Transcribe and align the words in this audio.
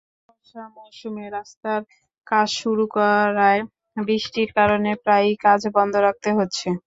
বর্ষা 0.27 0.63
মৌসুমে 0.75 1.25
রাস্তার 1.29 1.81
কাজ 2.27 2.47
শুরু 2.61 2.83
করায় 2.95 3.61
বৃষ্টির 3.99 4.49
কারণে 4.57 4.91
প্রায়ই 5.03 5.35
কাজ 5.45 5.61
বন্ধ 5.75 5.93
রাখতে 6.05 6.29
হচ্ছে। 6.37 6.67